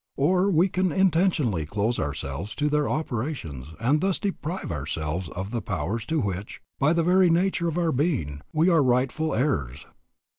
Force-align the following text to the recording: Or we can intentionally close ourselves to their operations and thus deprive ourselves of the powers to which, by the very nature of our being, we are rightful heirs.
Or 0.17 0.49
we 0.49 0.67
can 0.67 0.91
intentionally 0.91 1.63
close 1.67 1.99
ourselves 1.99 2.55
to 2.55 2.69
their 2.69 2.89
operations 2.89 3.73
and 3.79 4.01
thus 4.01 4.17
deprive 4.17 4.71
ourselves 4.71 5.29
of 5.29 5.51
the 5.51 5.61
powers 5.61 6.05
to 6.07 6.19
which, 6.19 6.59
by 6.79 6.91
the 6.93 7.03
very 7.03 7.29
nature 7.29 7.67
of 7.67 7.77
our 7.77 7.91
being, 7.91 8.41
we 8.51 8.67
are 8.67 8.81
rightful 8.81 9.35
heirs. 9.35 9.85